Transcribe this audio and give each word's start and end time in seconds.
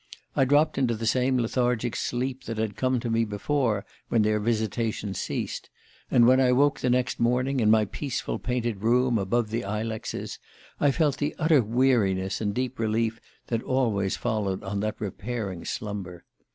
I 0.35 0.45
dropped 0.45 0.79
into 0.79 0.95
the 0.95 1.05
same 1.05 1.37
lethargic 1.37 1.95
sleep 1.95 2.45
that 2.45 2.57
had 2.57 2.75
come 2.75 2.99
to 3.01 3.09
me 3.11 3.23
before 3.23 3.85
when 4.09 4.23
their 4.23 4.39
visitations 4.39 5.19
ceased; 5.19 5.69
and 6.09 6.25
when 6.25 6.41
I 6.41 6.53
woke 6.53 6.79
the 6.79 6.89
next 6.89 7.19
morning, 7.19 7.59
in 7.59 7.69
my 7.69 7.85
peaceful 7.85 8.39
painted 8.39 8.81
room 8.81 9.19
above 9.19 9.51
the 9.51 9.61
ilexes, 9.61 10.39
I 10.79 10.89
felt 10.89 11.17
the 11.17 11.35
utter 11.37 11.61
weariness 11.61 12.41
and 12.41 12.51
deep 12.51 12.79
relief 12.79 13.21
that 13.45 13.61
always 13.61 14.17
followed 14.17 14.63
on 14.63 14.79
that 14.79 14.99
repairing 14.99 15.65
slumber. 15.65 16.25